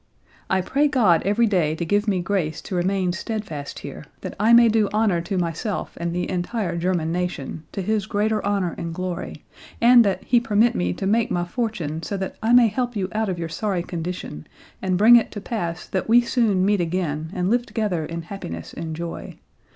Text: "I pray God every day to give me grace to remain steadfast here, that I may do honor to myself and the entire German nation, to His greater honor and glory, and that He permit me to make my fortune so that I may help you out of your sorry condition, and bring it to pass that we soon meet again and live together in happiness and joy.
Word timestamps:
"I 0.49 0.61
pray 0.61 0.87
God 0.87 1.21
every 1.25 1.45
day 1.45 1.75
to 1.75 1.85
give 1.85 2.07
me 2.07 2.21
grace 2.21 2.59
to 2.61 2.73
remain 2.73 3.11
steadfast 3.13 3.77
here, 3.85 4.05
that 4.21 4.35
I 4.39 4.51
may 4.51 4.67
do 4.67 4.89
honor 4.91 5.21
to 5.21 5.37
myself 5.37 5.95
and 6.01 6.11
the 6.11 6.27
entire 6.27 6.75
German 6.75 7.11
nation, 7.11 7.65
to 7.71 7.83
His 7.83 8.07
greater 8.07 8.43
honor 8.43 8.73
and 8.79 8.95
glory, 8.95 9.43
and 9.79 10.03
that 10.03 10.23
He 10.23 10.39
permit 10.39 10.73
me 10.73 10.91
to 10.93 11.05
make 11.05 11.29
my 11.29 11.45
fortune 11.45 12.01
so 12.01 12.17
that 12.17 12.35
I 12.41 12.51
may 12.51 12.67
help 12.67 12.95
you 12.95 13.09
out 13.13 13.29
of 13.29 13.37
your 13.37 13.49
sorry 13.49 13.83
condition, 13.83 14.47
and 14.81 14.97
bring 14.97 15.17
it 15.17 15.29
to 15.33 15.39
pass 15.39 15.85
that 15.89 16.09
we 16.09 16.21
soon 16.21 16.65
meet 16.65 16.81
again 16.81 17.29
and 17.35 17.51
live 17.51 17.67
together 17.67 18.03
in 18.03 18.23
happiness 18.23 18.73
and 18.73 18.95
joy. 18.95 19.37